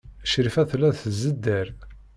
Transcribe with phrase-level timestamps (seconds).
[0.31, 1.67] Crifa tella tzedder.